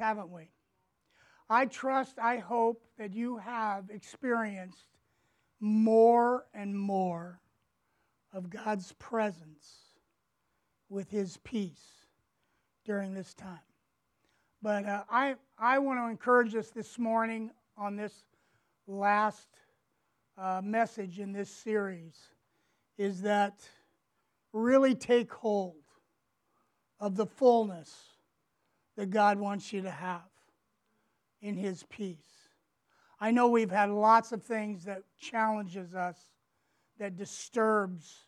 [0.00, 0.50] haven't we?
[1.48, 4.86] I trust, I hope that you have experienced
[5.60, 7.40] more and more
[8.32, 9.68] of God's presence
[10.88, 12.06] with His peace
[12.84, 13.58] during this time.
[14.62, 18.24] But uh, I, I want to encourage us this morning on this
[18.86, 19.48] last
[20.36, 22.14] uh, message in this series
[22.98, 23.60] is that
[24.52, 25.76] really take hold
[26.98, 28.09] of the fullness
[29.00, 30.20] that God wants you to have
[31.40, 32.50] in his peace.
[33.18, 36.18] I know we've had lots of things that challenges us
[36.98, 38.26] that disturbs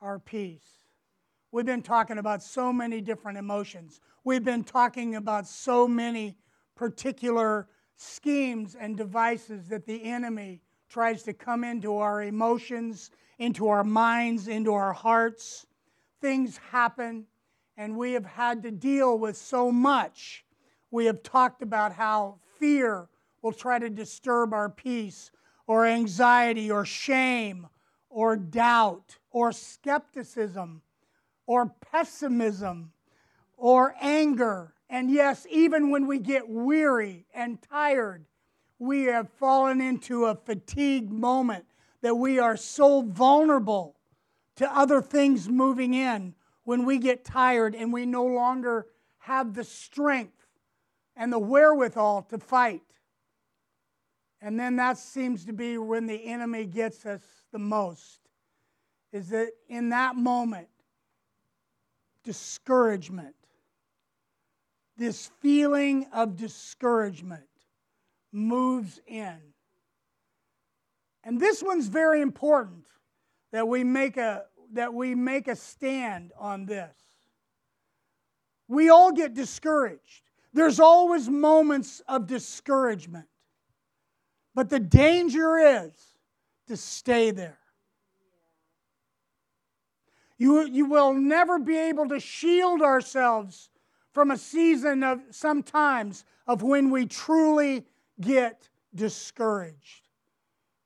[0.00, 0.64] our peace.
[1.52, 4.00] We've been talking about so many different emotions.
[4.24, 6.38] We've been talking about so many
[6.76, 13.84] particular schemes and devices that the enemy tries to come into our emotions, into our
[13.84, 15.66] minds, into our hearts.
[16.22, 17.26] Things happen,
[17.76, 20.44] and we have had to deal with so much.
[20.90, 23.08] We have talked about how fear
[23.42, 25.30] will try to disturb our peace,
[25.66, 27.66] or anxiety, or shame,
[28.08, 30.80] or doubt, or skepticism,
[31.46, 32.92] or pessimism,
[33.56, 34.74] or anger.
[34.88, 38.24] And yes, even when we get weary and tired,
[38.78, 41.64] we have fallen into a fatigue moment
[42.02, 43.96] that we are so vulnerable
[44.56, 46.34] to other things moving in
[46.66, 48.86] when we get tired and we no longer
[49.18, 50.46] have the strength
[51.14, 52.82] and the wherewithal to fight.
[54.42, 57.22] And then that seems to be when the enemy gets us
[57.52, 58.18] the most.
[59.12, 60.66] Is that in that moment,
[62.24, 63.36] discouragement,
[64.96, 67.46] this feeling of discouragement
[68.32, 69.38] moves in.
[71.22, 72.86] And this one's very important
[73.52, 76.94] that we make a that we make a stand on this.
[78.68, 80.22] We all get discouraged.
[80.52, 83.26] There's always moments of discouragement.
[84.54, 85.92] But the danger is
[86.66, 87.58] to stay there.
[90.38, 93.70] You, you will never be able to shield ourselves
[94.12, 97.84] from a season of sometimes of when we truly
[98.18, 100.08] get discouraged.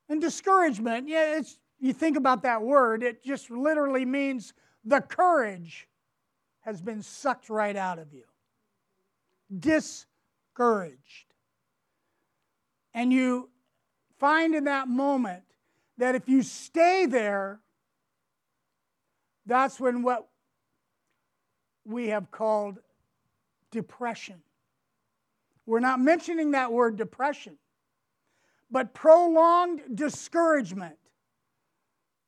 [0.08, 4.52] And discouragement, yeah, it's, you think about that word, it just literally means
[4.84, 5.88] the courage
[6.60, 8.24] has been sucked right out of you
[9.58, 11.34] discouraged.
[12.94, 13.50] And you
[14.18, 15.42] find in that moment
[15.98, 17.60] that if you stay there,
[19.46, 20.28] that's when what
[21.84, 22.78] we have called
[23.70, 24.40] depression.
[25.66, 27.56] We're not mentioning that word depression,
[28.70, 30.96] but prolonged discouragement.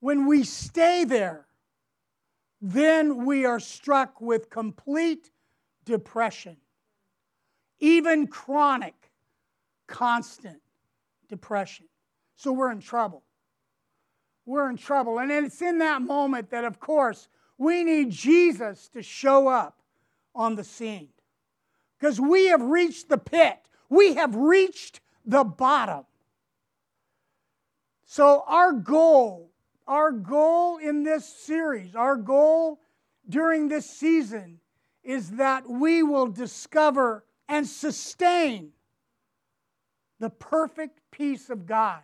[0.03, 1.47] When we stay there,
[2.61, 5.31] then we are struck with complete
[5.85, 6.57] depression
[7.83, 8.95] even chronic,
[9.89, 10.61] constant
[11.29, 11.87] depression.
[12.37, 13.25] So we're in trouble.
[14.47, 15.19] We're in trouble.
[15.19, 17.27] And it's in that moment that, of course,
[17.59, 19.81] we need Jesus to show up
[20.33, 21.09] on the scene.
[21.99, 23.59] Because we have reached the pit,
[23.89, 26.05] we have reached the bottom.
[28.07, 29.51] So, our goal,
[29.93, 32.81] our goal in this series, our goal
[33.29, 34.59] during this season
[35.05, 38.71] is that we will discover and sustain
[40.19, 42.01] the perfect peace of God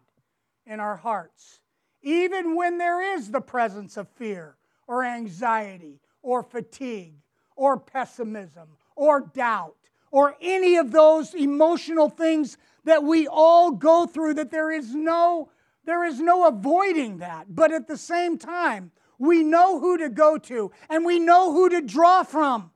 [0.66, 1.60] in our hearts,
[2.02, 4.56] even when there is the presence of fear
[4.86, 7.14] or anxiety or fatigue
[7.56, 9.76] or pessimism or doubt
[10.10, 15.48] or any of those emotional things that we all go through that there is no
[15.88, 20.38] there is no avoiding that but at the same time we know who to go
[20.38, 22.70] to and we know who to draw from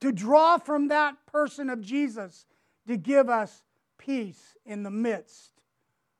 [0.00, 2.46] to draw from that person of Jesus
[2.86, 3.62] to give us
[3.98, 5.52] peace in the midst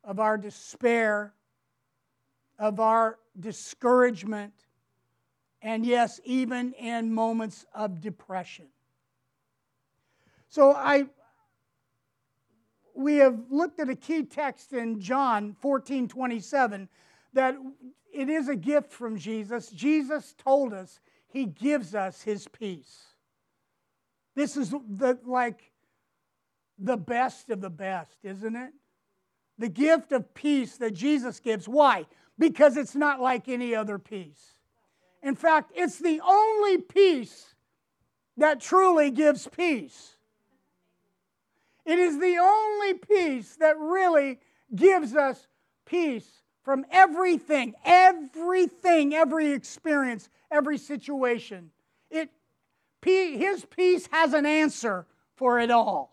[0.05, 1.35] of our despair,
[2.59, 4.53] of our discouragement,
[5.61, 8.67] and yes, even in moments of depression.
[10.49, 11.07] So I
[12.95, 16.89] we have looked at a key text in John 14, 27,
[17.33, 17.57] that
[18.13, 19.71] it is a gift from Jesus.
[19.71, 23.07] Jesus told us he gives us his peace.
[24.35, 25.73] This is the, like
[26.79, 28.73] the best of the best, isn't it?
[29.59, 31.69] The gift of peace that Jesus gives.
[31.69, 32.07] Why?
[32.39, 34.57] Because it's not like any other peace.
[35.23, 37.55] In fact, it's the only peace
[38.37, 40.17] that truly gives peace.
[41.85, 44.39] It is the only peace that really
[44.75, 45.49] gives us
[45.85, 51.71] peace from everything, everything, every experience, every situation.
[52.11, 52.31] It
[53.05, 56.13] his peace has an answer for it all.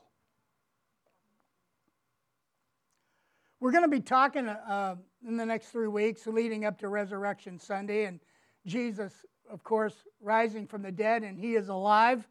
[3.59, 4.95] We're going to be talking uh,
[5.27, 8.19] in the next three weeks leading up to Resurrection Sunday, and
[8.65, 9.13] Jesus,
[9.49, 12.27] of course, rising from the dead, and he is alive.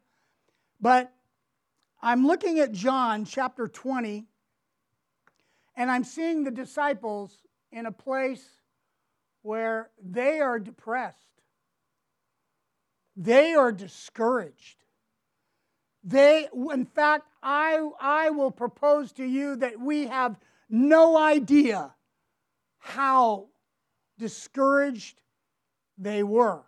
[0.81, 1.13] But
[2.01, 4.25] I'm looking at John chapter 20,
[5.75, 7.35] and I'm seeing the disciples
[7.71, 8.45] in a place
[9.41, 11.17] where they are depressed,
[13.15, 14.77] they are discouraged.
[16.01, 21.93] They, in fact, I, I will propose to you that we have no idea
[22.77, 23.47] how
[24.17, 25.21] discouraged
[25.97, 26.61] they were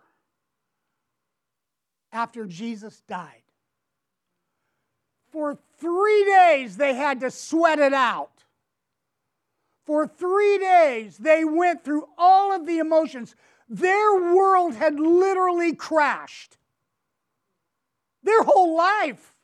[2.12, 3.41] after Jesus died.
[5.42, 8.44] For three days, they had to sweat it out.
[9.84, 13.34] For three days, they went through all of the emotions.
[13.68, 16.58] Their world had literally crashed.
[18.22, 19.34] Their whole life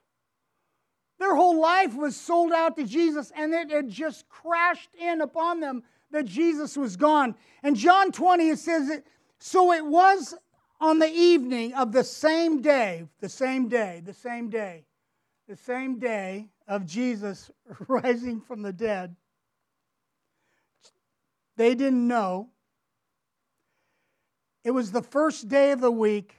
[1.18, 5.58] their whole life was sold out to Jesus, and it had just crashed in upon
[5.58, 7.34] them that Jesus was gone.
[7.64, 9.04] And John 20, it says, it,
[9.40, 10.32] So it was
[10.80, 14.84] on the evening of the same day, the same day, the same day,
[15.48, 17.50] the same day of Jesus
[17.88, 19.16] rising from the dead.
[21.56, 22.50] They didn't know.
[24.62, 26.36] It was the first day of the week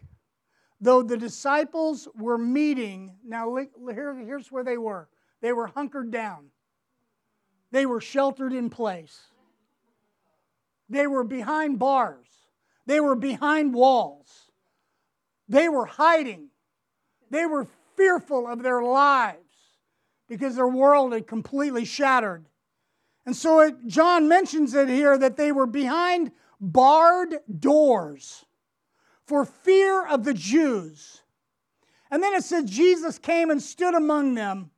[0.81, 3.57] though the disciples were meeting, now
[3.91, 5.09] here, here's where they were.
[5.41, 6.47] They were hunkered down,
[7.71, 9.19] they were sheltered in place,
[10.89, 12.27] they were behind bars,
[12.85, 14.51] they were behind walls,
[15.47, 16.50] they were hiding,
[17.29, 17.67] they were
[18.00, 19.38] fearful of their lives
[20.30, 22.46] because their world had completely shattered.
[23.25, 26.31] And so it, John mentions it here that they were behind
[26.62, 28.46] barred doors
[29.25, 31.22] for fear of the Jews.
[32.10, 34.72] And then it says Jesus came and stood among them.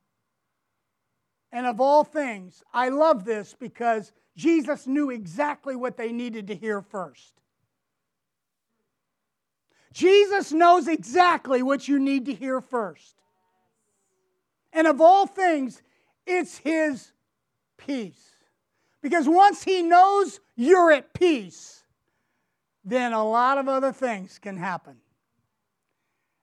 [1.52, 6.56] And of all things, I love this because Jesus knew exactly what they needed to
[6.56, 7.41] hear first.
[9.94, 13.16] Jesus knows exactly what you need to hear first.
[14.74, 15.82] And of all things,
[16.26, 17.12] it's His
[17.78, 18.30] peace.
[19.02, 21.84] Because once He knows you're at peace,
[22.86, 24.98] then a lot of other things can happen.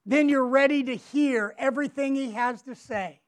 [0.05, 3.21] Then you're ready to hear everything He has to say.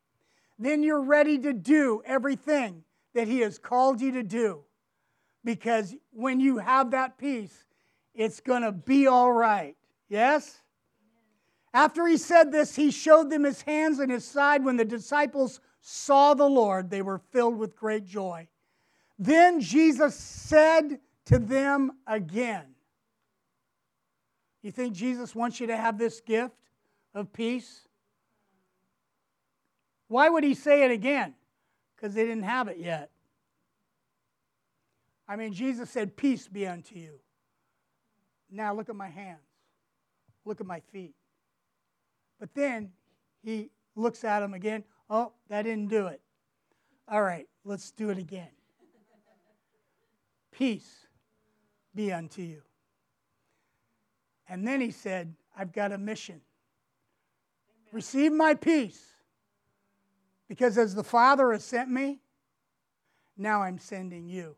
[0.59, 2.85] Then you're ready to do everything
[3.15, 4.61] that He has called you to do.
[5.45, 7.65] Because when you have that peace,
[8.15, 9.77] it's going to be all right.
[10.11, 10.61] Yes?
[11.73, 14.63] After he said this, he showed them his hands and his side.
[14.65, 18.49] When the disciples saw the Lord, they were filled with great joy.
[19.19, 22.65] Then Jesus said to them again,
[24.63, 26.55] you think Jesus wants you to have this gift
[27.15, 27.87] of peace?
[30.09, 31.35] Why would he say it again?
[31.97, 33.11] Because they didn't have it yet.
[35.27, 37.21] I mean, Jesus said, Peace be unto you.
[38.51, 39.47] Now look at my hands,
[40.45, 41.15] look at my feet.
[42.39, 42.91] But then
[43.43, 44.85] he looks at them again.
[45.09, 46.21] Oh, that didn't do it.
[47.09, 48.51] All right, let's do it again.
[50.53, 51.07] Peace
[51.95, 52.63] be unto you.
[54.49, 56.35] And then he said, I've got a mission.
[56.35, 57.89] Amen.
[57.93, 59.15] Receive my peace.
[60.49, 62.19] Because as the Father has sent me,
[63.37, 64.57] now I'm sending you.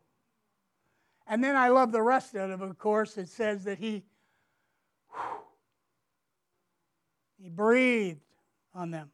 [1.27, 3.17] And then I love the rest of it, of course.
[3.17, 4.03] It says that he,
[5.11, 5.42] whew,
[7.43, 8.23] he breathed
[8.73, 9.11] on them.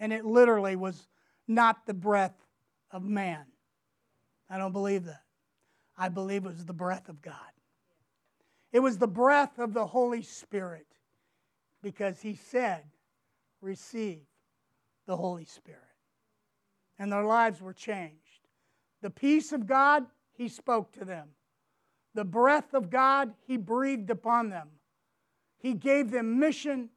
[0.00, 1.06] And it literally was
[1.46, 2.34] not the breath
[2.90, 3.44] of man.
[4.50, 5.22] I don't believe that.
[5.96, 7.34] I believe it was the breath of God.
[8.72, 10.86] It was the breath of the Holy Spirit
[11.80, 12.82] because he said,
[13.60, 14.22] Receive
[15.06, 15.80] the Holy Spirit.
[16.98, 18.48] And their lives were changed.
[19.00, 21.28] The peace of God, he spoke to them.
[22.14, 24.68] The breath of God, he breathed upon them.
[25.58, 26.90] He gave them mission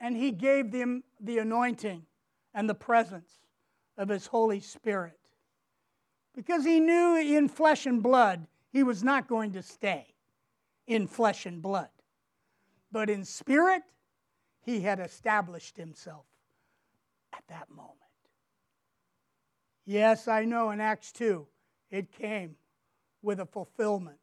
[0.00, 2.06] and he gave them the anointing
[2.54, 3.40] and the presence
[3.96, 5.18] of his Holy Spirit.
[6.34, 10.14] Because he knew in flesh and blood he was not going to stay
[10.86, 11.88] in flesh and blood.
[12.92, 13.82] But in spirit,
[14.62, 16.26] he had established himself
[17.32, 17.92] at that moment.
[19.84, 21.46] Yes, I know in Acts 2,
[21.90, 22.56] it came
[23.22, 24.18] with a fulfillment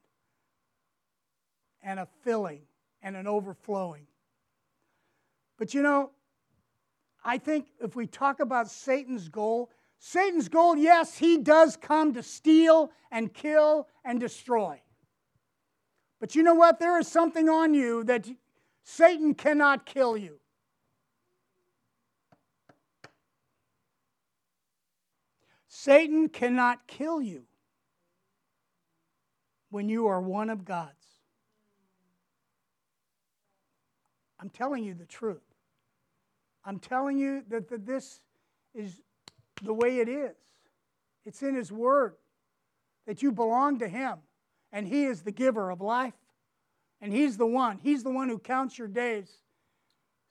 [1.82, 2.62] and a filling
[3.04, 4.06] and an overflowing.
[5.58, 6.10] But you know,
[7.24, 12.22] I think if we talk about Satan's goal, Satan's goal, yes, he does come to
[12.22, 14.80] steal and kill and destroy.
[16.18, 16.80] But you know what?
[16.80, 18.26] There is something on you that
[18.82, 20.40] Satan cannot kill you.
[25.68, 27.44] Satan cannot kill you
[29.68, 31.13] when you are one of God's.
[34.44, 35.40] I'm telling you the truth.
[36.66, 38.20] I'm telling you that, that this
[38.74, 39.00] is
[39.62, 40.36] the way it is.
[41.24, 42.16] It's in His Word
[43.06, 44.18] that you belong to Him,
[44.70, 46.12] and He is the giver of life,
[47.00, 47.78] and He's the one.
[47.82, 49.30] He's the one who counts your days.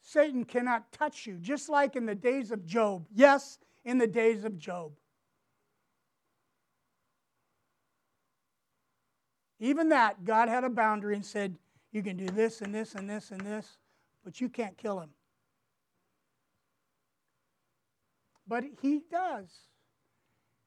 [0.03, 3.07] Satan cannot touch you, just like in the days of Job.
[3.15, 4.91] Yes, in the days of Job.
[9.59, 11.55] Even that, God had a boundary and said,
[11.91, 13.77] You can do this and this and this and this,
[14.23, 15.09] but you can't kill him.
[18.47, 19.49] But he does.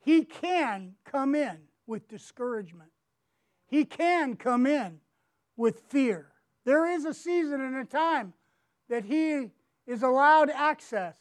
[0.01, 2.91] He can come in with discouragement,
[3.67, 5.01] he can come in
[5.57, 6.33] with fear.
[6.65, 8.33] There is a season and a time
[8.89, 9.51] that he
[9.87, 11.17] is allowed access.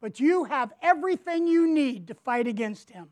[0.00, 3.08] But you have everything you need to fight against him.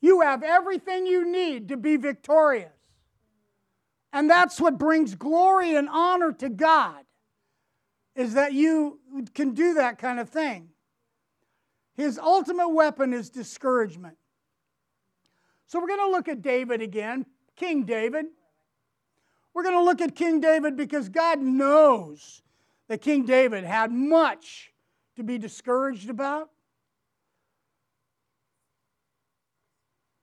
[0.00, 2.79] You have everything you need to be victorious.
[4.12, 7.04] And that's what brings glory and honor to God,
[8.16, 8.98] is that you
[9.34, 10.70] can do that kind of thing.
[11.94, 14.16] His ultimate weapon is discouragement.
[15.66, 18.26] So we're going to look at David again, King David.
[19.54, 22.42] We're going to look at King David because God knows
[22.88, 24.72] that King David had much
[25.16, 26.50] to be discouraged about.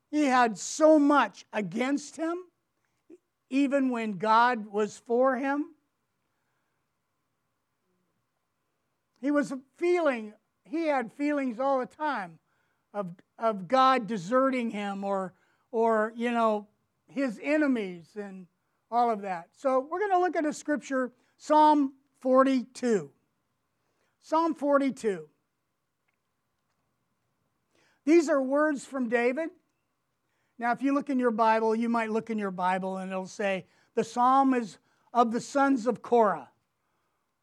[0.10, 2.38] He had so much against him,
[3.50, 5.66] even when God was for him.
[9.22, 12.40] He was feeling, he had feelings all the time
[12.94, 13.08] of,
[13.40, 15.34] of God deserting him or,
[15.72, 16.68] or, you know,
[17.08, 18.48] his enemies and
[18.92, 19.48] all of that.
[19.58, 23.10] So we're going to look at a scripture, Psalm 42.
[24.22, 25.28] Psalm 42.
[28.06, 29.50] These are words from David.
[30.60, 33.28] Now, if you look in your Bible, you might look in your Bible and it'll
[33.28, 34.80] say, the psalm is
[35.14, 36.50] of the sons of Korah.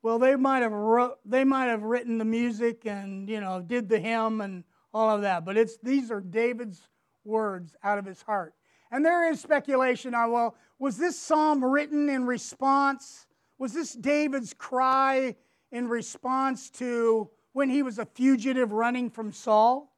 [0.03, 3.89] Well, they might have wrote, they might have written the music and you know did
[3.89, 6.89] the hymn and all of that, but it's these are David's
[7.25, 8.55] words out of his heart.
[8.91, 13.27] And there is speculation on well, was this psalm written in response?
[13.59, 15.37] Was this David's cry
[15.73, 19.91] in response to when he was a fugitive running from Saul?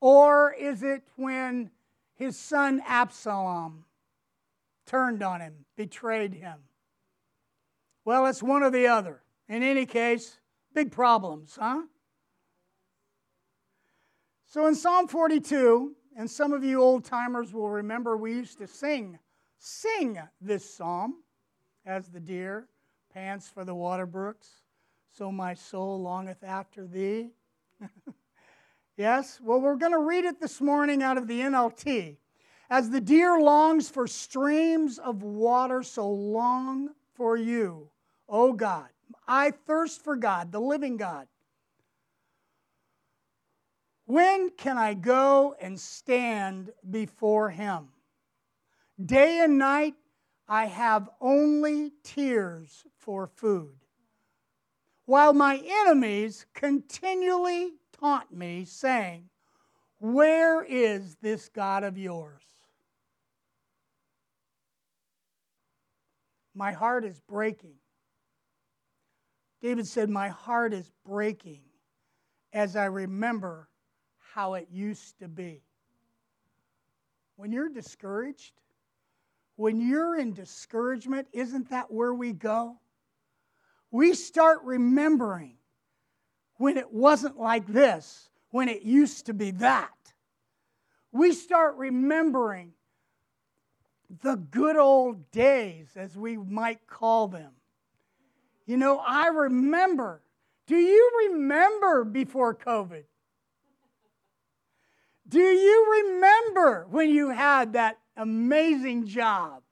[0.00, 1.70] Or is it when
[2.16, 3.84] his son Absalom
[4.86, 6.58] turned on him, betrayed him.
[8.04, 9.22] Well, it's one or the other.
[9.48, 10.38] In any case,
[10.74, 11.82] big problems, huh?
[14.46, 18.66] So in Psalm 42, and some of you old timers will remember we used to
[18.66, 19.18] sing,
[19.58, 21.22] sing this psalm
[21.84, 22.68] as the deer
[23.12, 24.48] pants for the water brooks,
[25.10, 27.30] so my soul longeth after thee.
[28.96, 29.38] Yes?
[29.42, 32.16] Well, we're going to read it this morning out of the NLT.
[32.70, 37.88] As the deer longs for streams of water, so long for you,
[38.28, 38.88] O God.
[39.28, 41.28] I thirst for God, the living God.
[44.06, 47.88] When can I go and stand before Him?
[49.04, 49.94] Day and night
[50.48, 53.74] I have only tears for food,
[55.04, 59.28] while my enemies continually taunt me, saying,
[59.98, 62.42] Where is this God of yours?
[66.54, 67.74] My heart is breaking.
[69.60, 71.62] David said, My heart is breaking
[72.52, 73.68] as I remember
[74.32, 75.62] how it used to be.
[77.36, 78.52] When you're discouraged,
[79.56, 82.78] when you're in discouragement, isn't that where we go?
[83.90, 85.55] We start remembering
[86.58, 89.90] when it wasn't like this, when it used to be that.
[91.12, 92.72] We start remembering
[94.22, 97.52] the good old days, as we might call them.
[98.66, 100.22] You know, I remember.
[100.66, 103.04] Do you remember before COVID?
[105.28, 109.62] Do you remember when you had that amazing job?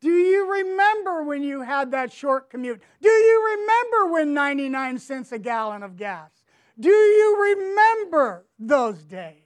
[0.00, 2.80] Do you remember when you had that short commute?
[3.02, 6.30] Do you remember when 99 cents a gallon of gas?
[6.78, 9.36] Do you remember those days?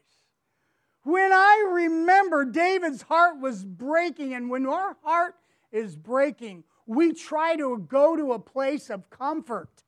[1.03, 5.35] When I remember David's heart was breaking, and when our heart
[5.73, 9.83] is breaking, we try to go to a place of comfort.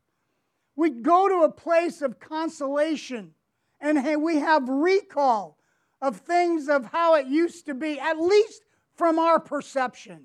[0.75, 3.35] We go to a place of consolation,
[3.81, 5.59] and we have recall
[6.03, 10.25] of things of how it used to be, at least from our perception.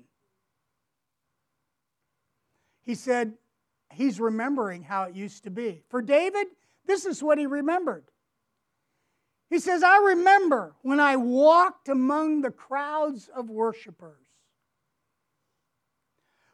[2.82, 3.34] He said
[3.92, 5.84] he's remembering how it used to be.
[5.88, 6.48] For David,
[6.86, 8.04] this is what he remembered.
[9.48, 14.24] He says, I remember when I walked among the crowds of worshipers,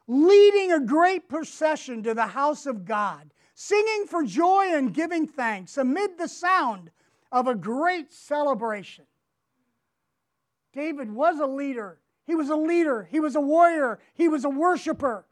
[0.05, 5.77] leading a great procession to the house of God, singing for joy and giving thanks
[5.77, 6.91] amid the sound
[7.31, 9.05] of a great celebration.
[10.73, 11.99] David was a leader.
[12.25, 13.07] He was a leader.
[13.09, 13.99] He was a warrior.
[14.13, 15.25] He was a worshiper.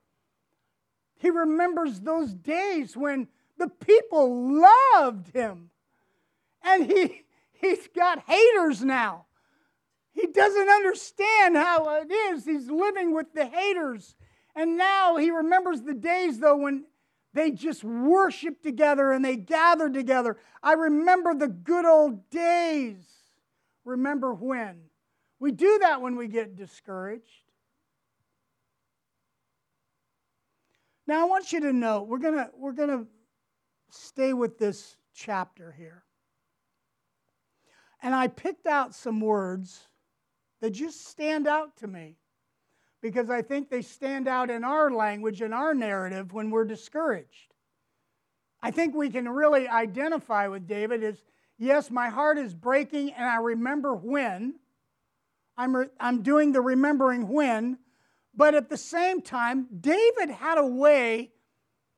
[1.20, 5.72] He remembers those days when the people loved him.
[6.64, 9.26] And he, he's got haters now.
[10.14, 12.46] He doesn't understand how it is.
[12.46, 14.16] He's living with the haters.
[14.56, 16.86] And now he remembers the days, though, when
[17.34, 20.38] they just worshiped together and they gathered together.
[20.64, 22.98] I remember the good old days.
[23.86, 24.82] Remember when?
[25.40, 27.47] We do that when we get discouraged.
[31.08, 33.08] Now, I want you to know we're to we're to
[33.90, 36.04] stay with this chapter here.
[38.04, 39.88] And I picked out some words
[40.62, 42.18] that just stand out to me
[43.02, 47.54] because I think they stand out in our language, in our narrative, when we're discouraged.
[48.62, 51.24] I think we can really identify with David as
[51.58, 54.56] yes, my heart is breaking, and I remember when.
[55.58, 57.80] I'm, re- I'm doing the remembering when,
[58.38, 61.32] but at the same time, David had a way,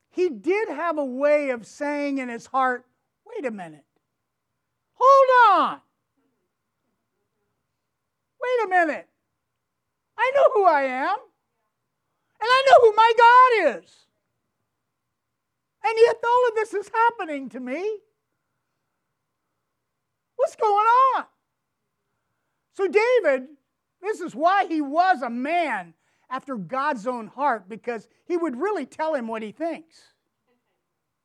[0.09, 2.85] he did have a way of saying in his heart,
[3.27, 3.85] wait a minute,
[4.93, 5.81] hold on.
[8.41, 9.07] Wait a minute.
[10.17, 11.17] I know who I am.
[12.41, 13.95] And I know who my God is.
[15.83, 17.99] And yet all of this is happening to me.
[20.37, 20.85] What's going
[21.17, 21.25] on?
[22.75, 23.47] So, David,
[24.01, 25.93] this is why he was a man
[26.29, 30.13] after God's own heart because he would really tell him what he thinks.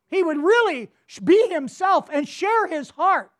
[0.08, 0.90] He would really
[1.22, 3.30] be himself and share his heart.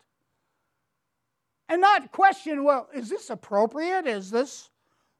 [1.67, 4.05] And not question, well, is this appropriate?
[4.05, 4.69] Is this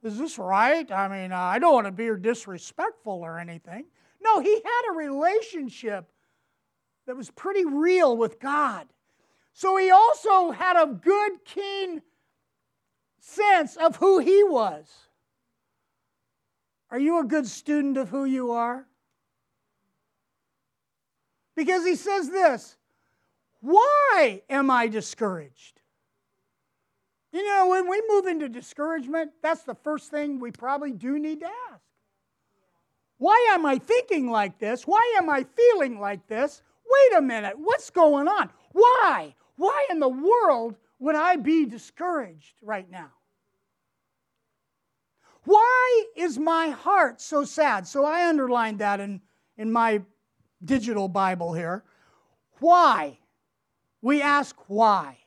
[0.04, 0.92] is this right?
[0.92, 3.86] I mean, uh, I don't want to be disrespectful or anything.
[4.24, 6.12] No, he had a relationship
[7.08, 8.88] that was pretty real with God.
[9.54, 12.04] So he also had a good, keen
[13.20, 15.05] sense of who he was.
[16.96, 18.88] Are you a good student of who you are?
[21.54, 22.78] Because he says this
[23.60, 25.82] Why am I discouraged?
[27.34, 31.42] You know, when we move into discouragement, that's the first thing we probably do need
[31.42, 31.84] to ask.
[33.18, 34.88] Why am I thinking like this?
[34.88, 36.62] Why am I feeling like this?
[36.90, 38.50] Wait a minute, what's going on?
[38.72, 39.36] Why?
[39.58, 43.12] Why in the world would I be discouraged right now?
[45.46, 47.88] Why is my heart so sad?
[47.88, 49.22] So I underlined that in,
[49.58, 50.02] in my
[50.64, 51.84] digital Bible here.
[52.60, 53.20] Why?
[54.02, 55.20] We ask why.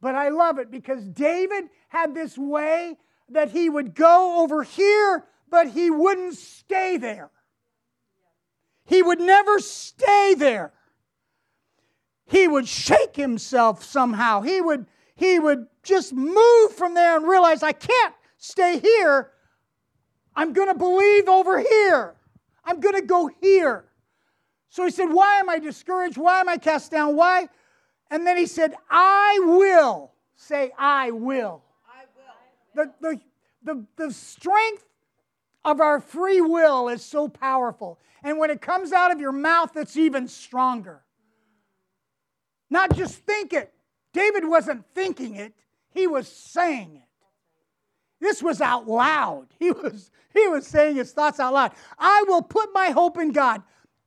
[0.00, 2.96] But I love it because David had this way
[3.30, 7.30] that he would go over here, but he wouldn't stay there.
[8.86, 10.72] He would never stay there.
[12.26, 14.42] He would shake himself somehow.
[14.42, 18.14] He would, he would just move from there and realize, I can't
[18.44, 19.30] stay here.
[20.36, 22.14] I'm going to believe over here.
[22.64, 23.84] I'm going to go here.
[24.68, 26.16] So he said, Why am I discouraged?
[26.16, 27.16] Why am I cast down?
[27.16, 27.48] Why?
[28.10, 30.12] And then he said, I will.
[30.36, 31.62] Say, I will.
[31.88, 32.84] I will.
[32.84, 33.20] The, the,
[33.62, 34.84] the, the strength
[35.64, 37.98] of our free will is so powerful.
[38.22, 41.02] And when it comes out of your mouth, it's even stronger.
[42.68, 43.72] Not just think it.
[44.12, 45.54] David wasn't thinking it,
[45.90, 47.03] he was saying it.
[48.24, 49.48] This was out loud.
[49.58, 51.72] He was, he was saying his thoughts out loud.
[51.98, 53.62] I will put my hope in God.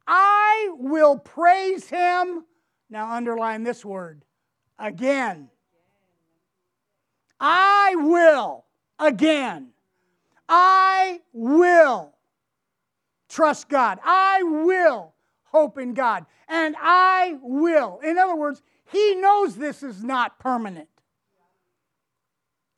[0.08, 2.43] I will praise him.
[2.89, 4.25] Now, underline this word
[4.80, 5.51] again.
[7.39, 8.65] I will
[8.97, 9.69] again.
[10.49, 12.15] I will
[13.30, 13.99] trust God.
[14.03, 16.25] I will hope in God.
[16.47, 17.99] And I will.
[18.03, 20.89] In other words, he knows this is not permanent.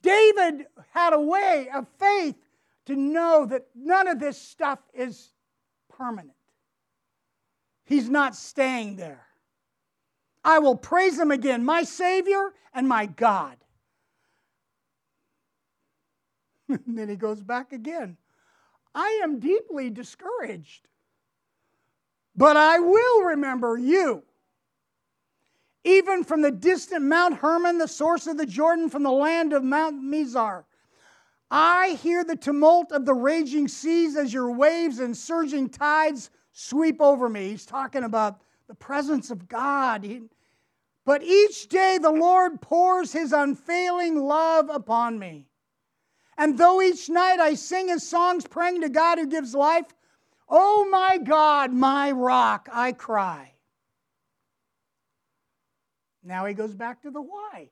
[0.10, 2.36] David had a way of faith
[2.88, 5.34] to know that none of this stuff is
[5.88, 6.34] permanent.
[7.86, 9.28] He's not staying there.
[10.44, 13.58] I will praise him again, my Savior and my God.
[16.70, 18.18] and then he goes back again.
[18.96, 20.88] I am deeply discouraged,
[22.36, 24.24] but I will remember you
[25.84, 29.64] even from the distant Mount Hermon, the source of the Jordan, from the land of
[29.64, 30.66] Mount Mizar.
[31.52, 37.02] I hear the tumult of the raging seas as your waves and surging tides sweep
[37.02, 37.50] over me.
[37.50, 40.04] He's talking about the presence of God.
[40.04, 40.22] He,
[41.06, 45.48] But each day the Lord pours his unfailing love upon me.
[46.38, 49.88] And though each night I sing his songs praying to God who gives life,
[50.48, 53.54] oh my God, my rock, I cry.
[56.24, 57.70] Now he goes back to the why.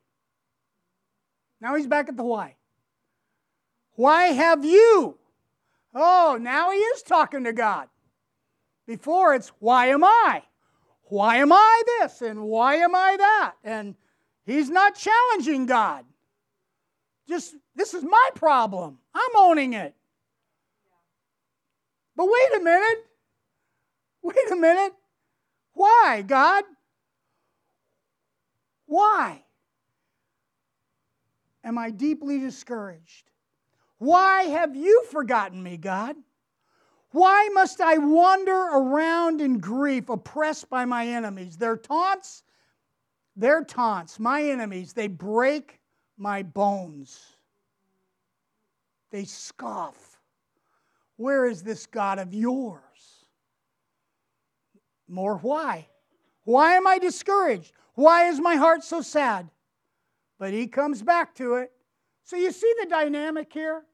[1.59, 2.55] Now he's back at the why.
[3.93, 5.17] Why have you?
[5.93, 7.87] Oh, now he is talking to God.
[8.85, 10.43] Before it's, why am I?
[11.05, 12.21] Why am I this?
[12.21, 13.53] And why am I that?
[13.63, 13.95] And
[14.45, 16.05] he's not challenging God.
[17.27, 18.99] Just, this is my problem.
[19.13, 19.93] I'm owning it.
[22.15, 23.05] But wait a minute.
[24.21, 24.93] Wait a minute.
[25.73, 26.63] Why, God?
[28.87, 29.43] Why
[31.63, 33.29] am I deeply discouraged?
[33.99, 36.15] Why have you forgotten me, God?
[37.11, 41.57] Why must I wander around in grief, oppressed by my enemies?
[41.57, 42.43] Their taunts,
[43.35, 45.79] their taunts, my enemies, they break
[46.17, 47.19] my bones.
[49.11, 50.19] They scoff.
[51.15, 52.81] Where is this God of yours?
[55.07, 55.87] More why?
[56.43, 57.73] Why am I discouraged?
[57.97, 59.49] Why is my heart so sad?
[60.37, 61.71] But he comes back to it.
[62.23, 63.85] So you see the dynamic here?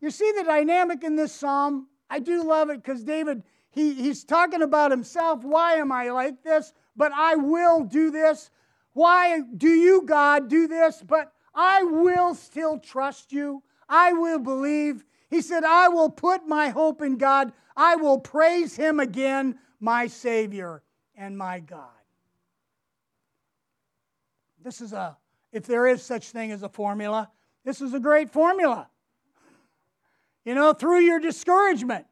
[0.00, 1.86] You see the dynamic in this psalm?
[2.10, 5.44] I do love it because David, he, he's talking about himself.
[5.44, 6.72] Why am I like this?
[6.96, 8.50] But I will do this.
[8.94, 11.00] Why do you, God, do this?
[11.00, 13.62] But I will still trust you.
[13.88, 15.04] I will believe.
[15.30, 17.52] He said, I will put my hope in God.
[17.76, 20.82] I will praise him again, my Savior
[21.14, 22.01] and my God.
[24.62, 25.16] This is a,
[25.52, 27.30] if there is such thing as a formula,
[27.64, 28.88] this is a great formula.
[30.44, 32.06] You know, through your discouragement,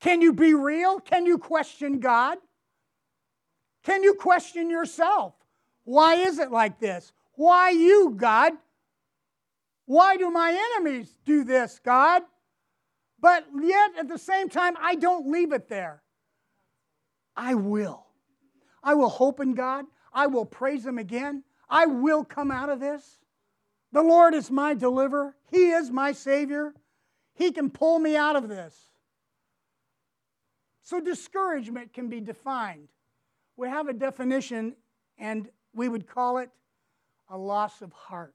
[0.00, 1.00] can you be real?
[1.00, 2.38] Can you question God?
[3.84, 5.34] Can you question yourself?
[5.84, 7.12] Why is it like this?
[7.34, 8.52] Why you, God?
[9.86, 12.22] Why do my enemies do this, God?
[13.20, 16.02] But yet, at the same time, I don't leave it there.
[17.36, 18.06] I will.
[18.82, 19.86] I will hope in God.
[20.12, 21.42] I will praise Him again.
[21.68, 23.18] I will come out of this.
[23.92, 26.74] The Lord is my deliverer, He is my Savior.
[27.34, 28.76] He can pull me out of this.
[30.82, 32.88] So, discouragement can be defined.
[33.56, 34.74] We have a definition,
[35.18, 36.50] and we would call it
[37.28, 38.34] a loss of heart.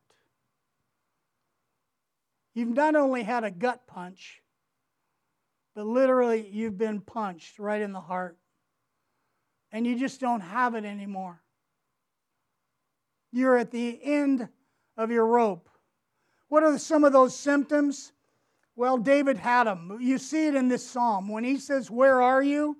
[2.53, 4.41] You've not only had a gut punch,
[5.75, 8.37] but literally you've been punched right in the heart.
[9.71, 11.42] And you just don't have it anymore.
[13.33, 14.47] You're at the end
[14.95, 15.67] of your rope.
[16.49, 18.13] What are some of those symptoms?
[18.75, 19.97] Well, David had them.
[19.99, 21.27] You see it in this psalm.
[21.27, 22.77] When he says, Where are you?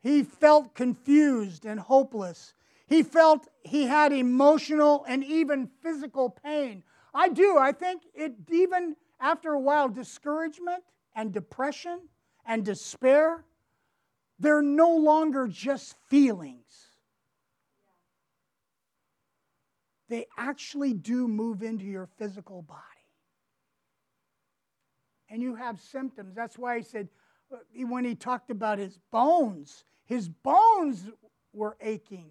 [0.00, 2.54] He felt confused and hopeless.
[2.86, 6.84] He felt he had emotional and even physical pain.
[7.12, 7.58] I do.
[7.58, 10.84] I think it even after a while, discouragement
[11.16, 12.00] and depression
[12.44, 13.44] and despair,
[14.38, 16.85] they're no longer just feelings.
[20.08, 22.80] They actually do move into your physical body.
[25.28, 26.34] And you have symptoms.
[26.34, 27.08] That's why he said,
[27.52, 31.10] uh, when he talked about his bones, his bones
[31.52, 32.30] were aching.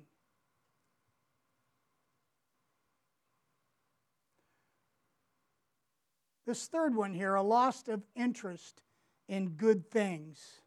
[6.46, 8.82] This third one here a loss of interest
[9.28, 10.62] in good things.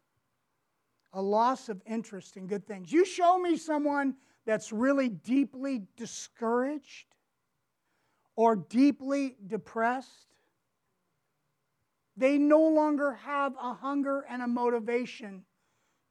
[1.13, 2.91] A loss of interest in good things.
[2.91, 7.07] You show me someone that's really deeply discouraged
[8.35, 10.27] or deeply depressed,
[12.15, 15.43] they no longer have a hunger and a motivation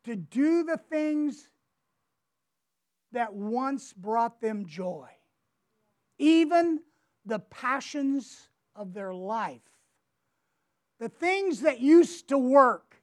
[0.04, 1.48] to do the things
[3.12, 5.08] that once brought them joy,
[6.18, 6.80] even
[7.24, 9.60] the passions of their life,
[10.98, 12.96] the things that used to work.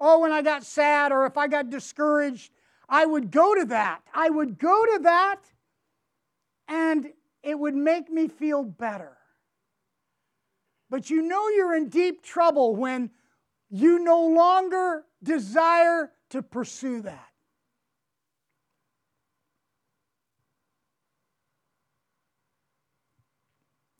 [0.00, 2.52] Oh, when I got sad or if I got discouraged,
[2.92, 4.02] I would go to that.
[4.14, 5.40] I would go to that,
[6.68, 7.08] and
[7.42, 9.16] it would make me feel better.
[10.90, 13.10] But you know you're in deep trouble when
[13.70, 17.30] you no longer desire to pursue that.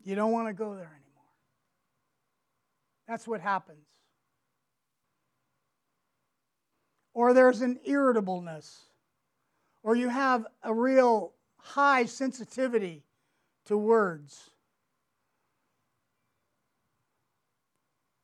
[0.03, 1.31] You don't want to go there anymore.
[3.07, 3.87] That's what happens.
[7.13, 8.85] Or there's an irritableness,
[9.83, 13.03] or you have a real high sensitivity
[13.65, 14.49] to words.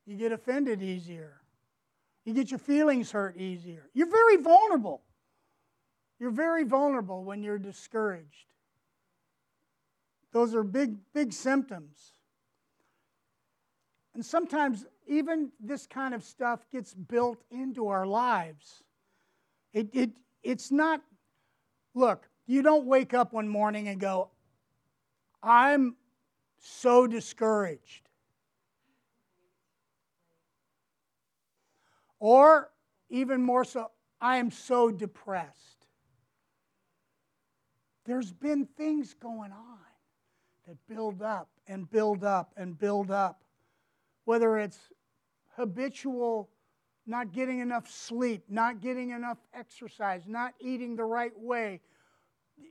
[0.05, 1.39] You get offended easier.
[2.25, 3.89] You get your feelings hurt easier.
[3.93, 5.01] You're very vulnerable.
[6.19, 8.53] You're very vulnerable when you're discouraged.
[10.31, 12.13] Those are big, big symptoms.
[14.13, 18.83] And sometimes even this kind of stuff gets built into our lives.
[19.73, 20.11] It, it,
[20.43, 21.01] it's not,
[21.95, 24.29] look, you don't wake up one morning and go,
[25.41, 25.95] I'm
[26.59, 28.07] so discouraged.
[32.19, 32.69] Or
[33.09, 33.89] even more so,
[34.21, 35.87] I am so depressed.
[38.05, 39.77] There's been things going on
[40.67, 43.43] that build up and build up and build up.
[44.25, 44.77] Whether it's
[45.59, 46.49] habitual
[47.05, 51.81] not getting enough sleep, not getting enough exercise, not eating the right way,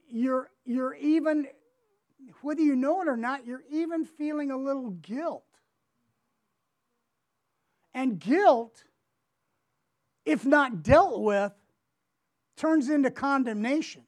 [0.09, 1.47] you're, you're even,
[2.41, 5.45] whether you know it or not, you're even feeling a little guilt.
[7.95, 8.85] And guilt
[10.29, 11.53] if not dealt with,
[12.57, 14.03] turns into condemnation.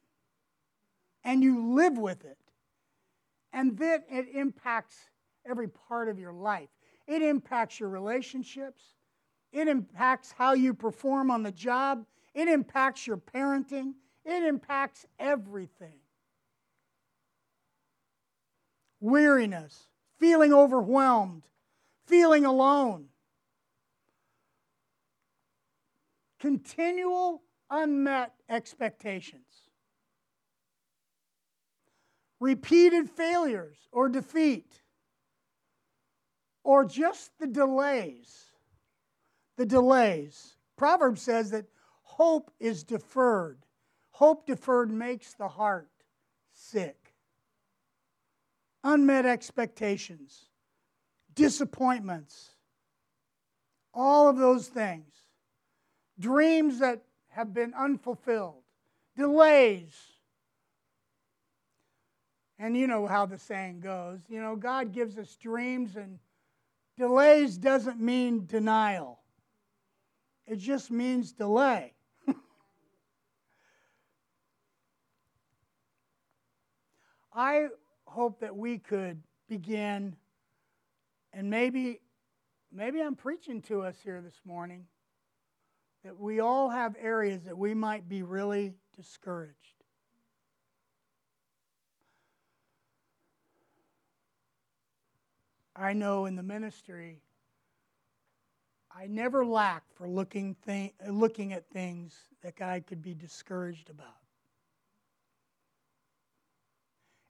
[1.24, 2.36] And you live with it.
[3.52, 4.96] And then it impacts
[5.48, 6.68] every part of your life.
[7.10, 8.84] It impacts your relationships.
[9.52, 12.06] It impacts how you perform on the job.
[12.34, 13.94] It impacts your parenting.
[14.24, 15.98] It impacts everything.
[19.00, 19.88] Weariness,
[20.20, 21.48] feeling overwhelmed,
[22.06, 23.06] feeling alone,
[26.38, 29.68] continual unmet expectations,
[32.38, 34.82] repeated failures or defeat,
[36.70, 38.44] or just the delays.
[39.56, 40.54] The delays.
[40.76, 41.64] Proverbs says that
[42.04, 43.58] hope is deferred.
[44.12, 45.90] Hope deferred makes the heart
[46.52, 47.12] sick.
[48.84, 50.44] Unmet expectations,
[51.34, 52.50] disappointments,
[53.92, 55.12] all of those things
[56.20, 58.62] dreams that have been unfulfilled,
[59.16, 59.92] delays.
[62.60, 66.20] And you know how the saying goes you know, God gives us dreams, and
[67.00, 69.18] delays doesn't mean denial,
[70.46, 71.94] it just means delay.
[77.32, 77.68] I
[78.04, 80.14] hope that we could begin,
[81.32, 82.02] and maybe,
[82.70, 84.84] maybe I'm preaching to us here this morning
[86.04, 89.79] that we all have areas that we might be really discouraged.
[95.80, 97.22] I know in the ministry,
[98.94, 100.56] I never lack for looking,
[101.08, 104.08] looking at things that I could be discouraged about.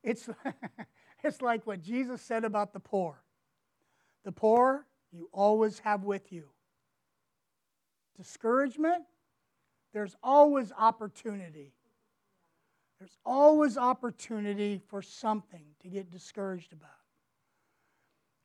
[0.02, 0.28] It's,
[1.24, 3.22] it's like what Jesus said about the poor.
[4.24, 6.44] The poor you always have with you
[8.16, 9.04] discouragement,
[9.94, 11.72] there's always opportunity.
[12.98, 16.99] There's always opportunity for something to get discouraged about.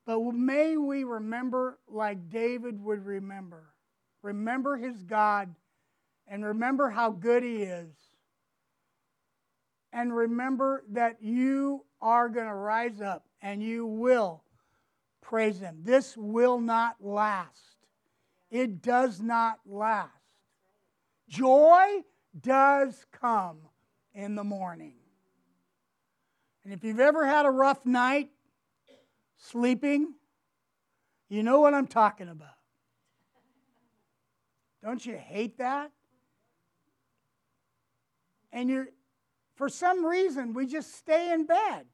[0.06, 3.64] But may we remember like David would remember.
[4.22, 5.54] Remember his God
[6.28, 7.94] and remember how good he is.
[9.94, 14.44] And remember that you are going to rise up and you will
[15.22, 15.80] praise him.
[15.84, 17.76] This will not last
[18.56, 20.12] it does not last.
[21.28, 22.04] Joy
[22.40, 23.58] does come
[24.14, 24.96] in the morning.
[26.64, 28.30] And if you've ever had a rough night
[29.50, 30.14] sleeping,
[31.30, 32.50] you know what I'm talking about.
[34.84, 35.92] Don't you hate that?
[38.52, 38.88] And you're,
[39.56, 41.86] for some reason, we just stay in bed.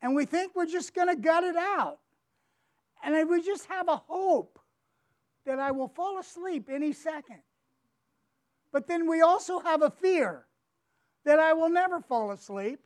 [0.00, 1.98] And we think we're just going to gut it out.
[3.02, 4.58] And would just have a hope
[5.44, 7.40] that I will fall asleep any second.
[8.72, 10.46] But then we also have a fear
[11.24, 12.80] that I will never fall asleep.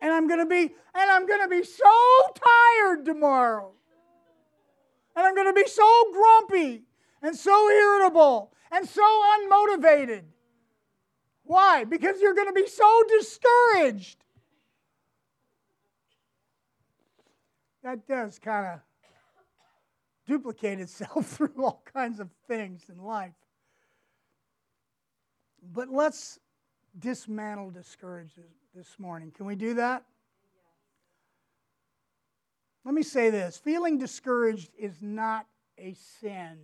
[0.00, 1.84] And I'm going to be and I'm going to be so
[2.34, 3.72] tired tomorrow.
[5.16, 6.82] And I'm going to be so grumpy
[7.22, 10.24] and so irritable and so unmotivated.
[11.44, 11.84] Why?
[11.84, 14.24] Because you're going to be so discouraged.
[17.88, 18.80] that does kind of
[20.26, 23.32] duplicate itself through all kinds of things in life.
[25.72, 26.38] But let's
[26.98, 29.32] dismantle discouragement this morning.
[29.32, 30.04] Can we do that?
[32.84, 36.58] Let me say this feeling discouraged is not a sin.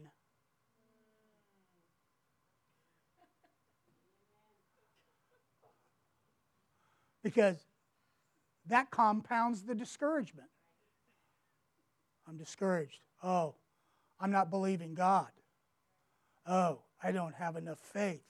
[7.25, 7.57] Because
[8.69, 10.49] that compounds the discouragement.
[12.29, 13.01] I'm discouraged.
[13.25, 13.57] Oh,
[14.21, 15.31] I'm not believing God.
[16.47, 18.23] Oh, I don't have enough faith.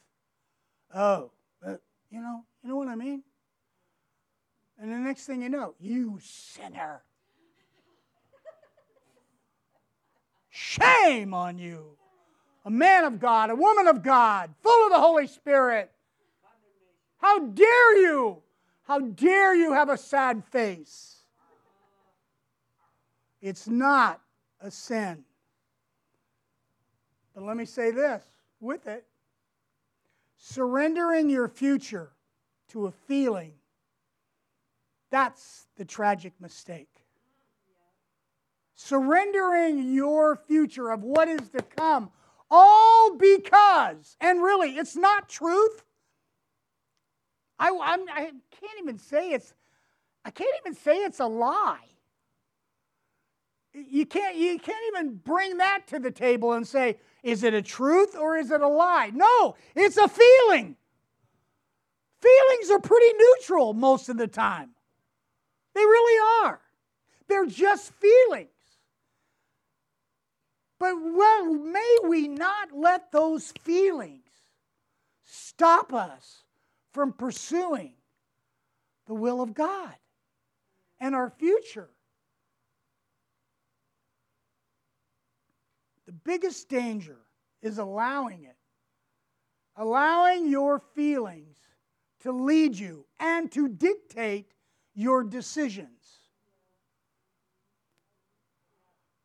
[0.95, 2.23] Oh, but, you
[4.83, 7.03] next thing you know, you sinner.
[10.51, 11.97] Shame on you.
[12.65, 15.91] A man of God, a woman of God, full of the Holy Spirit.
[17.19, 18.43] How dare you?
[18.85, 21.17] How dare you have a sad face?
[23.41, 24.21] It's not
[24.61, 25.25] a sin.
[27.35, 28.25] But let me say this
[28.61, 29.05] with it
[30.45, 32.13] surrendering your future
[32.69, 33.53] to a feeling,
[35.15, 36.89] that's the tragic mistake.
[38.75, 42.11] Surrendering your future of what is to come,
[42.51, 45.85] all because, and really, it's not truth.
[47.61, 49.55] I, I'm, I can't even say it's,
[50.25, 51.87] I can't even say it's a lie.
[53.73, 57.63] You can't, you can't even bring that to the table and say, is it a
[57.63, 59.13] truth or is it a lie?
[59.15, 60.75] No, it's a feeling.
[62.21, 64.74] Feelings are pretty neutral most of the time.
[65.75, 66.61] They really are.
[67.29, 68.49] They're just feelings.
[70.79, 74.29] But well, may we not let those feelings
[75.25, 76.43] stop us
[76.93, 77.95] from pursuing
[79.07, 79.95] the will of God
[81.01, 81.91] and our future.
[86.07, 87.19] The biggest danger
[87.63, 88.57] is allowing it,
[89.77, 91.57] allowing your feelings
[92.21, 94.54] to lead you and to dictate
[94.95, 96.19] your decisions.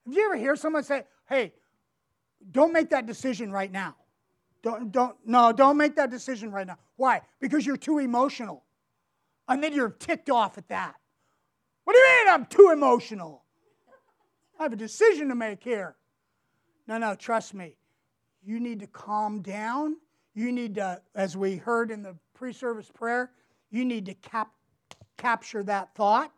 [0.06, 1.54] Have you ever hear someone say, hey,
[2.52, 3.96] don't make that decision right now?
[4.62, 6.78] Don't, don't, no, don't make that decision right now.
[6.96, 7.22] Why?
[7.40, 8.64] Because you're too emotional.
[9.48, 10.96] And then you're ticked off at that.
[11.84, 13.44] What do you mean I'm too emotional?
[14.60, 15.96] I have a decision to make here.
[16.88, 17.78] No, no, trust me.
[18.44, 19.98] You need to calm down.
[20.34, 23.32] You need to, as we heard in the pre service prayer,
[23.72, 24.54] you need to cap-
[25.20, 26.32] capture that thought.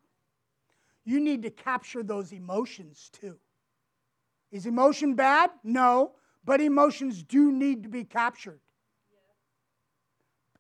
[1.06, 3.38] You need to capture those emotions too.
[4.52, 5.52] Is emotion bad?
[5.64, 8.60] No, but emotions do need to be captured.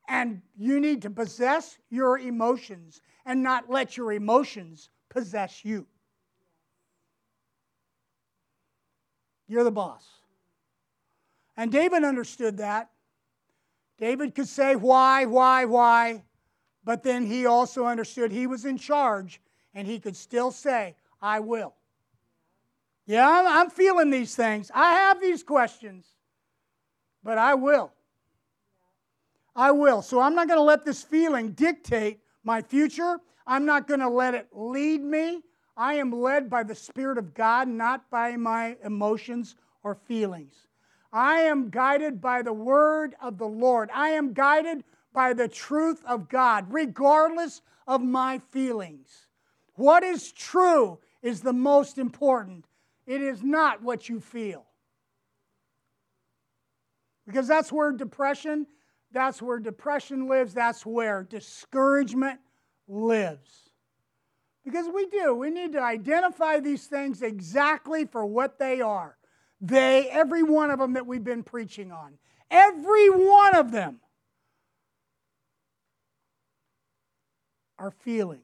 [0.07, 5.86] And you need to possess your emotions and not let your emotions possess you.
[9.47, 10.05] You're the boss.
[11.57, 12.89] And David understood that.
[13.97, 16.23] David could say, Why, why, why?
[16.83, 19.41] But then he also understood he was in charge
[19.73, 21.75] and he could still say, I will.
[23.05, 24.71] Yeah, I'm, feeling these things.
[24.73, 26.05] I have these questions,
[27.23, 27.91] but I will.
[29.55, 30.01] I will.
[30.01, 33.19] So I'm not going to let this feeling dictate my future.
[33.45, 35.41] I'm not going to let it lead me.
[35.75, 40.67] I am led by the Spirit of God, not by my emotions or feelings.
[41.11, 43.89] I am guided by the word of the Lord.
[43.93, 44.83] I am guided
[45.13, 49.28] by the truth of God, regardless of my feelings.
[49.76, 52.65] What is true is the most important.
[53.06, 54.65] It is not what you feel.
[57.26, 58.67] Because that's where depression,
[59.12, 62.39] that's where depression lives, that's where discouragement
[62.88, 63.69] lives.
[64.63, 65.34] Because we do.
[65.34, 69.17] We need to identify these things exactly for what they are.
[69.60, 72.13] They, every one of them that we've been preaching on,
[72.50, 74.00] every one of them
[77.81, 78.43] are feelings,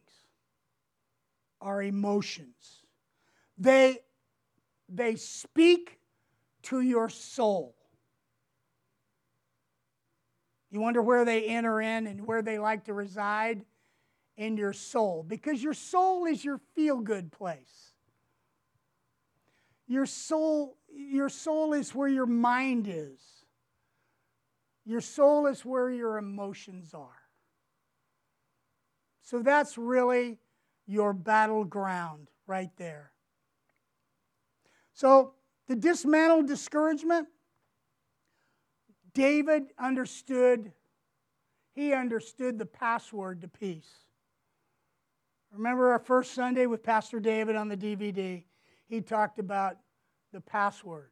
[1.62, 2.84] our emotions.
[3.58, 4.00] They,
[4.90, 6.00] they speak
[6.64, 7.76] to your soul.
[10.70, 13.64] You wonder where they enter in and where they like to reside?
[14.38, 17.92] in your soul because your soul is your feel good place.
[19.88, 23.20] Your soul, your soul is where your mind is.
[24.86, 27.17] Your soul is where your emotions are.
[29.28, 30.38] So that's really
[30.86, 33.12] your battleground right there.
[34.94, 35.34] So
[35.68, 37.28] the dismantled discouragement,
[39.14, 40.72] David understood,
[41.76, 43.90] he understood the password to peace.
[45.52, 48.46] Remember our first Sunday with Pastor David on the DVD?
[48.88, 49.76] He talked about
[50.32, 51.10] the password.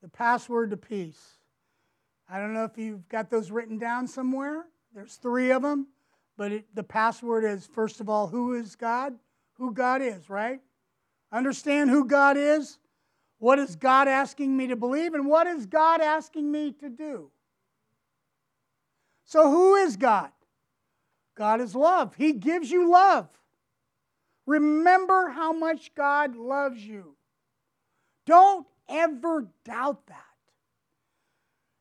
[0.00, 1.36] The password to peace.
[2.30, 4.64] I don't know if you've got those written down somewhere.
[4.94, 5.88] There's three of them,
[6.36, 9.14] but it, the password is first of all, who is God?
[9.54, 10.60] Who God is, right?
[11.30, 12.78] Understand who God is?
[13.38, 15.14] What is God asking me to believe?
[15.14, 17.30] And what is God asking me to do?
[19.24, 20.30] So, who is God?
[21.34, 22.14] God is love.
[22.16, 23.28] He gives you love.
[24.46, 27.14] Remember how much God loves you.
[28.26, 30.16] Don't ever doubt that.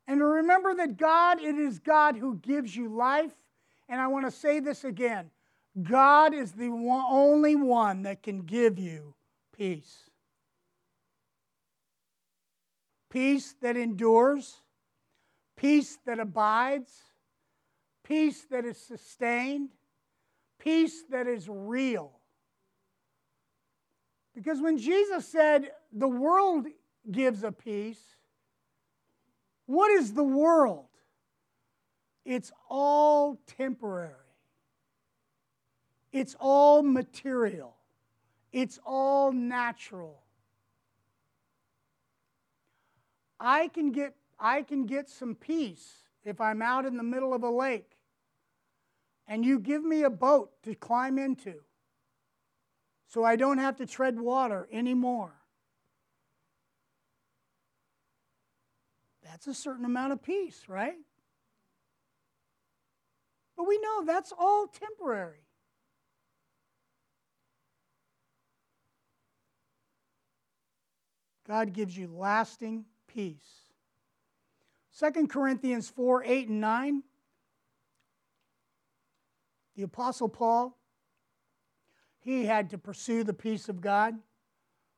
[0.07, 3.31] And remember that God, it is God who gives you life.
[3.91, 5.29] And I want to say this again
[5.83, 9.13] God is the one, only one that can give you
[9.55, 10.09] peace.
[13.09, 14.61] Peace that endures,
[15.57, 16.93] peace that abides,
[18.05, 19.69] peace that is sustained,
[20.57, 22.13] peace that is real.
[24.33, 26.67] Because when Jesus said, the world
[27.11, 28.01] gives a peace,
[29.65, 30.85] what is the world?
[32.25, 34.15] It's all temporary.
[36.11, 37.75] It's all material.
[38.51, 40.21] It's all natural.
[43.39, 47.43] I can get I can get some peace if I'm out in the middle of
[47.43, 47.91] a lake
[49.27, 51.55] and you give me a boat to climb into
[53.07, 55.33] so I don't have to tread water anymore.
[59.23, 60.97] That's a certain amount of peace, right?
[63.61, 65.45] But we know that's all temporary.
[71.47, 73.69] God gives you lasting peace.
[74.97, 77.03] 2 Corinthians 4 8 and 9.
[79.75, 80.75] The Apostle Paul,
[82.19, 84.15] he had to pursue the peace of God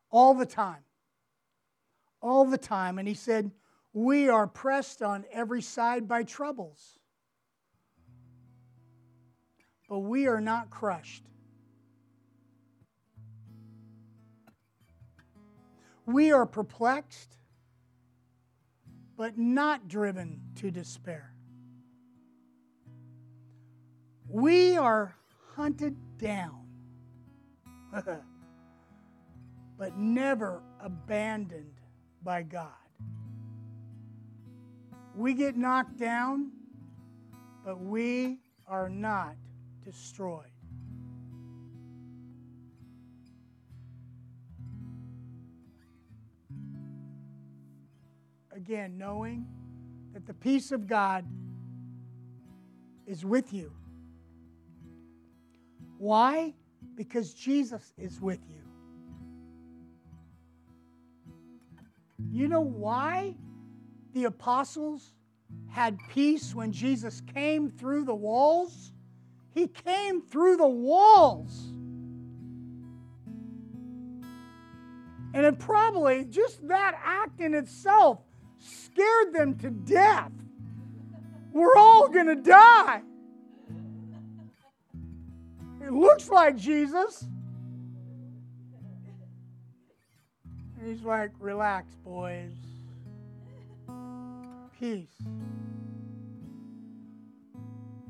[0.10, 0.86] all the time.
[2.22, 2.98] All the time.
[2.98, 3.52] And he said,
[3.92, 7.00] We are pressed on every side by troubles,
[9.94, 11.22] but we are not crushed.
[16.08, 17.38] We are perplexed,
[19.16, 21.36] but not driven to despair.
[24.28, 25.16] We are
[25.56, 26.66] hunted down,
[29.78, 31.82] but never abandoned
[32.24, 32.72] by God.
[35.16, 36.50] We get knocked down,
[37.64, 39.36] but we are not
[39.84, 40.54] destroyed.
[48.64, 49.46] again, knowing
[50.14, 51.26] that the peace of God
[53.06, 53.74] is with you.
[55.98, 56.54] Why?
[56.96, 58.62] Because Jesus is with you.
[62.32, 63.36] You know why
[64.14, 65.14] the apostles
[65.70, 68.94] had peace when Jesus came through the walls?
[69.54, 71.70] He came through the walls.
[75.36, 78.20] And it probably, just that act in itself,
[78.60, 80.32] scared them to death.
[81.52, 83.02] We're all going to die.
[85.82, 87.28] It looks like Jesus.
[90.80, 92.54] And he's like, relax, boys.
[94.80, 95.16] Peace.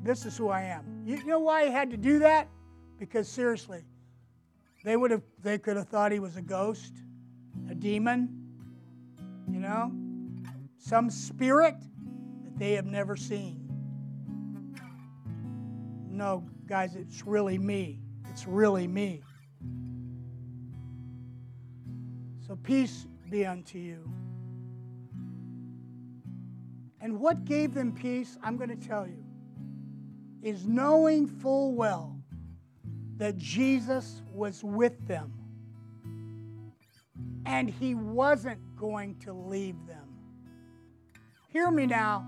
[0.03, 1.03] This is who I am.
[1.05, 2.47] You know why he had to do that?
[2.99, 3.83] Because seriously,
[4.83, 6.93] they would have they could have thought he was a ghost,
[7.69, 8.29] a demon,
[9.49, 9.91] you know?
[10.83, 11.77] some spirit
[12.43, 13.59] that they have never seen.
[16.09, 18.01] No, guys, it's really me.
[18.29, 19.21] It's really me.
[22.45, 24.11] So peace be unto you.
[26.99, 29.22] And what gave them peace, I'm going to tell you,
[30.43, 32.19] is knowing full well
[33.17, 35.33] that Jesus was with them
[37.45, 40.07] and he wasn't going to leave them.
[41.49, 42.27] Hear me now.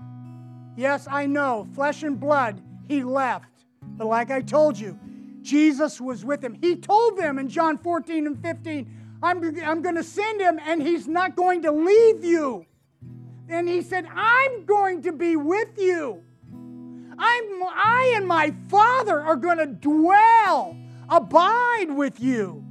[0.76, 3.64] Yes, I know, flesh and blood, he left.
[3.82, 4.98] But like I told you,
[5.42, 6.54] Jesus was with him.
[6.60, 10.82] He told them in John 14 and 15, I'm, I'm going to send him and
[10.82, 12.66] he's not going to leave you.
[13.48, 16.22] And he said, I'm going to be with you.
[17.18, 20.76] I'm, I and my Father are going to dwell,
[21.08, 22.64] abide with you.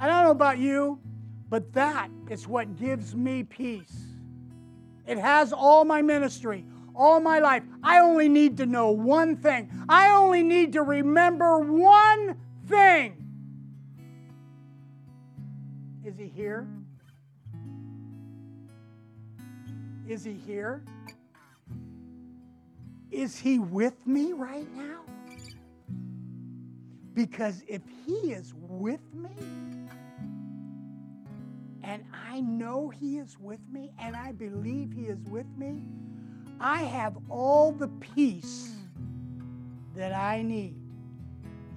[0.00, 0.98] I don't know about you,
[1.48, 4.06] but that is what gives me peace.
[5.06, 6.64] It has all my ministry,
[6.94, 7.62] all my life.
[7.82, 9.70] I only need to know one thing.
[9.88, 12.36] I only need to remember one
[12.66, 13.16] thing.
[16.04, 16.66] Is he here?
[20.08, 20.82] Is he here?
[23.10, 25.00] Is he with me right now?
[27.14, 29.30] Because if he is with me,
[31.82, 35.82] and I know He is with me, and I believe He is with me,
[36.60, 38.70] I have all the peace
[39.94, 40.76] that I need.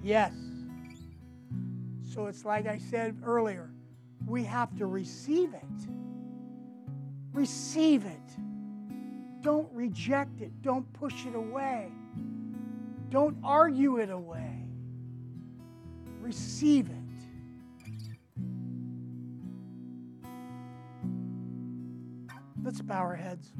[0.02, 0.32] Yes.
[2.14, 3.70] So it's like I said earlier
[4.26, 6.05] we have to receive it.
[7.36, 9.42] Receive it.
[9.42, 10.50] don't reject it.
[10.62, 11.92] Don't push it away.
[13.10, 14.64] Don't argue it away.
[16.18, 16.96] Receive it.
[22.64, 23.52] Let's bow our heads.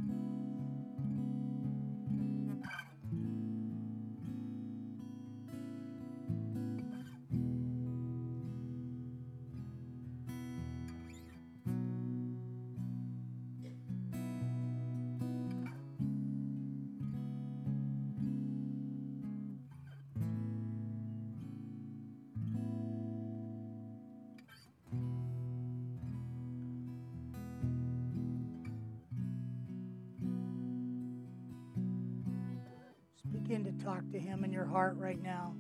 [33.47, 35.55] Begin to talk to Him in your heart right now.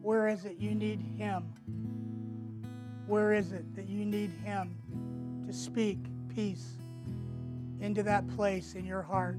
[0.00, 1.52] Where is it you need Him?
[3.08, 4.76] Where is it that you need Him
[5.44, 5.98] to speak
[6.32, 6.78] peace
[7.80, 9.38] into that place in your heart?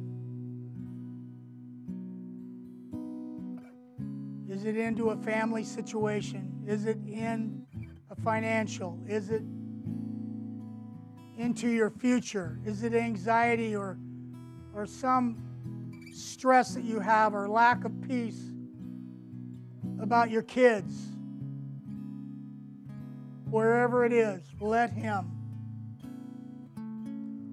[4.50, 6.52] Is it into a family situation?
[6.68, 7.66] Is it in
[8.10, 9.00] a financial?
[9.08, 9.44] Is it
[11.38, 12.60] into your future?
[12.66, 13.98] Is it anxiety or,
[14.76, 15.53] or some
[16.14, 18.40] stress that you have or lack of peace
[20.00, 21.08] about your kids,
[23.50, 25.32] wherever it is, let Him.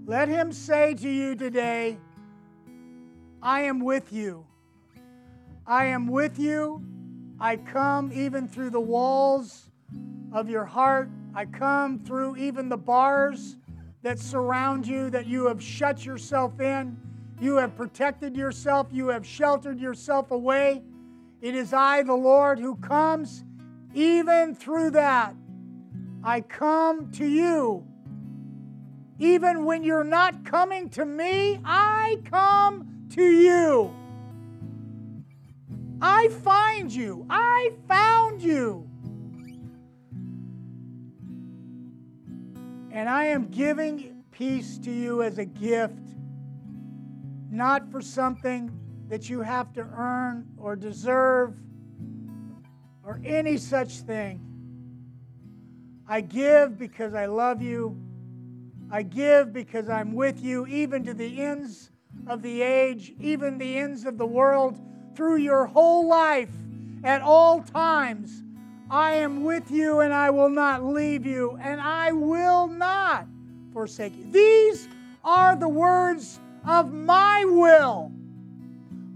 [0.07, 1.97] Let Him say to you today,
[3.43, 4.47] I am with you.
[5.67, 6.85] I am with you.
[7.39, 9.71] I come even through the walls
[10.33, 11.09] of your heart.
[11.35, 13.57] I come through even the bars
[14.03, 16.99] that surround you, that you have shut yourself in
[17.41, 20.82] you have protected yourself, you have sheltered yourself away.
[21.41, 23.45] It is I, the Lord, who comes
[23.95, 25.34] even through that.
[26.22, 27.86] I come to you.
[29.18, 33.95] Even when you're not coming to me, I come to you.
[36.03, 37.26] I find you.
[37.28, 38.86] I found you.
[42.93, 46.11] And I am giving peace to you as a gift
[47.51, 48.71] not for something
[49.09, 51.55] that you have to earn or deserve
[53.03, 54.41] or any such thing.
[56.09, 57.97] I give because I love you.
[58.91, 61.91] I give because I'm with you, even to the ends
[62.27, 64.81] of the age, even the ends of the world,
[65.15, 66.51] through your whole life,
[67.05, 68.43] at all times.
[68.91, 73.27] I am with you and I will not leave you, and I will not
[73.73, 74.31] forsake you.
[74.33, 74.89] These
[75.25, 78.13] are the words of my will.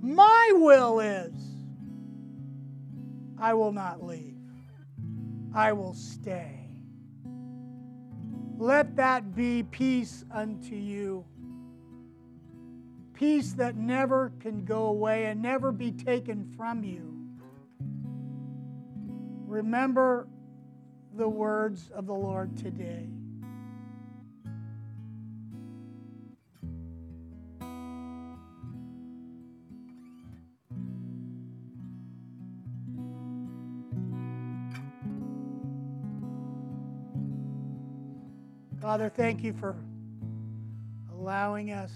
[0.03, 1.32] My will is
[3.38, 4.38] I will not leave,
[5.55, 6.61] I will stay.
[8.57, 11.24] Let that be peace unto you.
[13.12, 17.14] Peace that never can go away and never be taken from you.
[19.47, 20.26] Remember
[21.16, 23.09] the words of the Lord today.
[38.85, 39.74] Father, thank you for
[41.11, 41.91] allowing us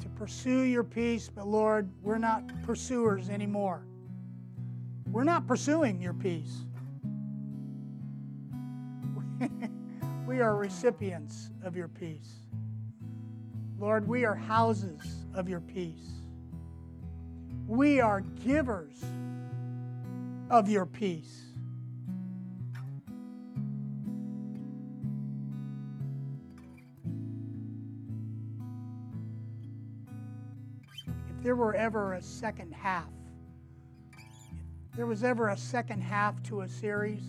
[0.00, 3.82] to pursue your peace, but Lord, we're not pursuers anymore.
[5.10, 6.56] We're not pursuing your peace.
[10.26, 12.36] we are recipients of your peace.
[13.78, 16.12] Lord, we are houses of your peace.
[17.66, 19.04] We are givers
[20.48, 21.45] of your peace.
[31.46, 33.06] There were ever a second half,
[34.96, 37.22] there was ever a second half to a series,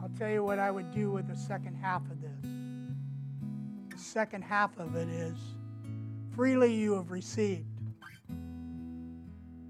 [0.00, 2.50] I'll tell you what I would do with the second half of this.
[3.90, 5.36] The second half of it is
[6.34, 7.66] freely you have received,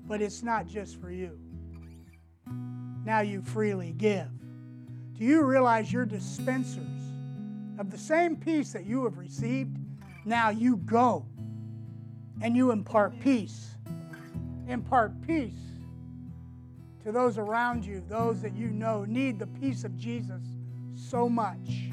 [0.07, 1.37] but it's not just for you.
[3.05, 4.31] Now you freely give.
[5.19, 7.03] Do you realize you're dispensers
[7.77, 9.77] of the same peace that you have received?
[10.25, 11.27] Now you go
[12.41, 13.77] and you impart peace.
[14.69, 15.55] Impart peace
[17.05, 20.43] to those around you, those that you know need the peace of Jesus
[20.95, 21.93] so much.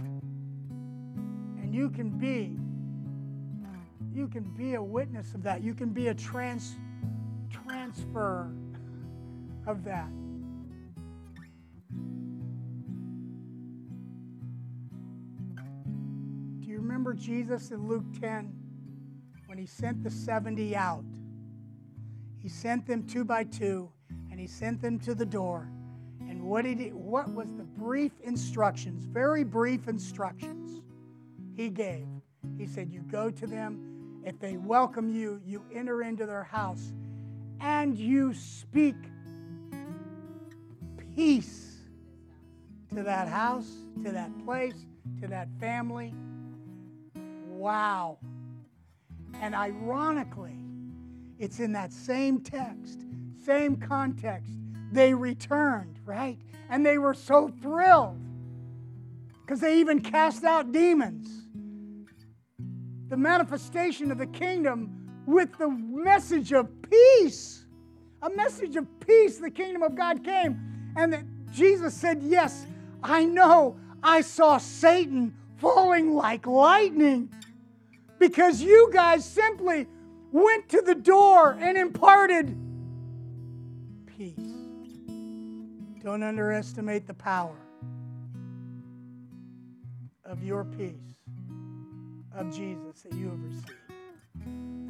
[1.62, 2.58] And you can be
[4.14, 5.64] you can be a witness of that.
[5.64, 6.76] You can be a trans
[7.50, 8.52] transfer
[9.66, 10.10] of that.
[16.60, 18.63] Do you remember Jesus in Luke 10
[19.54, 21.06] when he sent the 70 out?
[22.40, 23.88] He sent them two by two
[24.32, 25.70] and he sent them to the door.
[26.22, 30.82] And what did he, what was the brief instructions, very brief instructions
[31.56, 32.08] he gave?
[32.58, 34.24] He said, You go to them.
[34.26, 36.92] If they welcome you, you enter into their house
[37.62, 38.96] and you speak
[41.16, 41.76] peace
[42.96, 43.70] to that house,
[44.04, 44.88] to that place,
[45.22, 46.12] to that family.
[47.48, 48.18] Wow.
[49.44, 50.56] And ironically,
[51.38, 53.02] it's in that same text,
[53.44, 54.54] same context.
[54.94, 56.38] They returned, right?
[56.70, 58.22] And they were so thrilled
[59.42, 61.28] because they even cast out demons.
[63.10, 67.66] The manifestation of the kingdom with the message of peace.
[68.22, 70.94] A message of peace, the kingdom of God came.
[70.96, 72.66] And that Jesus said, Yes,
[73.04, 77.30] I know I saw Satan falling like lightning
[78.24, 79.86] because you guys simply
[80.32, 82.58] went to the door and imparted
[84.06, 84.40] peace.
[86.02, 87.58] Don't underestimate the power
[90.24, 91.18] of your peace
[92.34, 94.83] of Jesus that you have received.